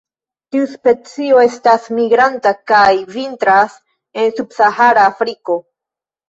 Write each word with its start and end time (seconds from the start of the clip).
Tiu 0.53 0.63
specio 0.69 1.41
estas 1.41 1.85
migranta, 1.97 2.53
kaj 2.71 2.89
vintras 3.19 3.77
en 4.23 4.35
subsahara 4.41 5.05
Afriko. 5.13 5.61